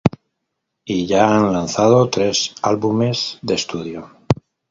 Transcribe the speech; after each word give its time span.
Y 0.83 1.05
ya 1.05 1.29
han 1.37 1.53
lanzado 1.53 2.09
tres 2.09 2.55
álbumes 2.63 3.37
de 3.43 3.53
estudio. 3.53 4.09